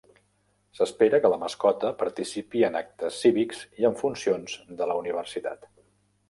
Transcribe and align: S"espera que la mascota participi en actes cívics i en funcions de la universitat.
S"espera 0.77 1.19
que 1.25 1.29
la 1.33 1.37
mascota 1.43 1.91
participi 1.99 2.63
en 2.69 2.79
actes 2.79 3.19
cívics 3.25 3.61
i 3.83 3.87
en 3.91 4.01
funcions 4.01 4.57
de 4.81 4.89
la 4.95 4.97
universitat. 5.05 5.71